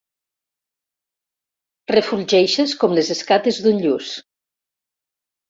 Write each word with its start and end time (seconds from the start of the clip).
Refulgeixes 1.91 2.73
com 2.85 2.97
les 3.01 3.13
escates 3.17 3.61
d'un 3.67 3.79
lluç. 3.87 4.11